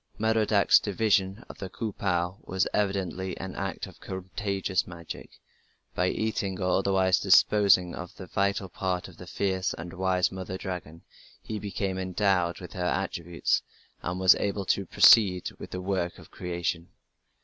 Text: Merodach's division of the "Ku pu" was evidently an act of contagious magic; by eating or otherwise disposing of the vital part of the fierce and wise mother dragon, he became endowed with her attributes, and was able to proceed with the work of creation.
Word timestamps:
Merodach's 0.17 0.79
division 0.79 1.45
of 1.47 1.59
the 1.59 1.69
"Ku 1.69 1.93
pu" 1.93 2.33
was 2.41 2.67
evidently 2.73 3.37
an 3.37 3.53
act 3.55 3.85
of 3.85 3.99
contagious 3.99 4.87
magic; 4.87 5.39
by 5.93 6.07
eating 6.09 6.59
or 6.59 6.79
otherwise 6.79 7.19
disposing 7.19 7.93
of 7.93 8.15
the 8.15 8.25
vital 8.25 8.67
part 8.67 9.07
of 9.07 9.17
the 9.17 9.27
fierce 9.27 9.75
and 9.75 9.93
wise 9.93 10.31
mother 10.31 10.57
dragon, 10.57 11.03
he 11.43 11.59
became 11.59 11.99
endowed 11.99 12.59
with 12.59 12.73
her 12.73 12.83
attributes, 12.85 13.61
and 14.01 14.19
was 14.19 14.33
able 14.33 14.65
to 14.65 14.87
proceed 14.87 15.51
with 15.59 15.69
the 15.69 15.81
work 15.83 16.17
of 16.17 16.31
creation. 16.31 16.87